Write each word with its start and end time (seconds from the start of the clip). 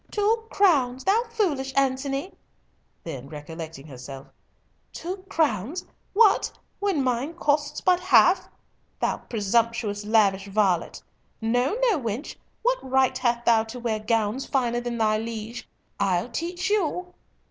"Two 0.09 0.45
crowns! 0.49 1.03
thou 1.03 1.25
foolish 1.29 1.71
Antony!" 1.75 2.33
Then 3.03 3.29
recollecting 3.29 3.85
herself, 3.85 4.25
"two 4.91 5.17
crowns! 5.29 5.85
what, 6.13 6.51
when 6.79 7.03
mine 7.03 7.35
costs 7.35 7.81
but 7.81 7.99
half! 7.99 8.49
Thou 8.99 9.17
presumptuous, 9.17 10.03
lavish 10.03 10.47
varlet—no, 10.47 11.73
no, 11.79 11.99
wench! 11.99 12.35
what 12.63 12.79
right 12.81 13.15
hast 13.15 13.45
thou 13.45 13.63
to 13.65 13.79
wear 13.79 13.99
gowns 13.99 14.47
finer 14.47 14.81
than 14.81 14.97
thy 14.97 15.19
liege?—I'll 15.19 16.29
teach 16.29 16.71
you." 16.71 17.13